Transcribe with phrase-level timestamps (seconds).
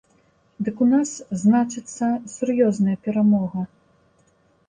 [0.67, 1.09] Дык у нас,
[1.41, 3.61] значыцца, сур'ёзная перамога.